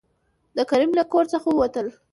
د 0.57 0.59
کريم 0.69 0.91
له 0.99 1.03
کور 1.11 1.25
څخه 1.33 1.47
ووتل. 1.49 1.87